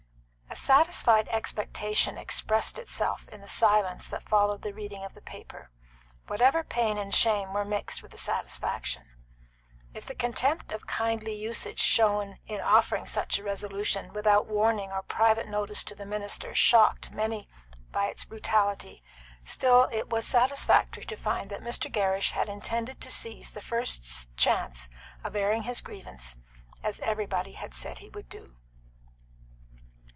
A 0.49 0.55
satisfied 0.57 1.29
expectation 1.29 2.17
expressed 2.17 2.77
itself 2.77 3.25
in 3.29 3.39
the 3.39 3.47
silence 3.47 4.09
that 4.09 4.27
followed 4.27 4.63
the 4.63 4.73
reading 4.73 5.05
of 5.05 5.13
the 5.13 5.21
paper, 5.21 5.71
whatever 6.27 6.61
pain 6.61 6.97
and 6.97 7.15
shame 7.15 7.53
were 7.53 7.63
mixed 7.63 8.03
with 8.03 8.11
the 8.11 8.17
satisfaction. 8.17 9.05
If 9.93 10.05
the 10.05 10.13
contempt 10.13 10.73
of 10.73 10.85
kindly 10.85 11.35
usage 11.35 11.79
shown 11.79 12.37
in 12.47 12.59
offering 12.59 13.05
such 13.05 13.39
a 13.39 13.43
resolution 13.43 14.11
without 14.11 14.45
warning 14.45 14.91
or 14.91 15.03
private 15.03 15.47
notice 15.47 15.85
to 15.85 15.95
the 15.95 16.05
minister 16.05 16.53
shocked 16.53 17.13
many 17.13 17.47
by 17.93 18.07
its 18.07 18.25
brutality, 18.25 19.01
still 19.45 19.83
it 19.89 20.09
was 20.09 20.27
satisfactory 20.27 21.05
to 21.05 21.15
find 21.15 21.49
that 21.49 21.63
Mr. 21.63 21.89
Gerrish 21.89 22.31
had 22.31 22.49
intended 22.49 22.99
to 22.99 23.09
seize 23.09 23.51
the 23.51 23.61
first 23.61 24.35
chance 24.35 24.89
of 25.23 25.33
airing 25.37 25.63
his 25.63 25.79
grievance, 25.79 26.35
as 26.83 26.99
everybody 26.99 27.53
had 27.53 27.73
said 27.73 27.99
he 27.99 28.09
would 28.09 28.27
do. 28.27 28.57